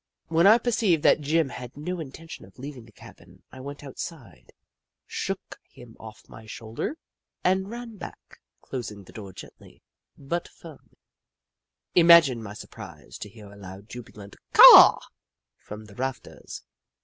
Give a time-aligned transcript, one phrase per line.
[0.29, 3.83] When I perceived that Jim had no inten tion of leaving the cabin, I went
[3.83, 4.51] outside,
[5.05, 6.97] shook him off my shoulder,
[7.43, 9.83] and ran back, closing the door gently
[10.17, 10.97] but firmly.
[11.93, 14.97] Imagine my surprise to hear a loud, jubilant "Caw!"
[15.55, 16.63] from the rafters.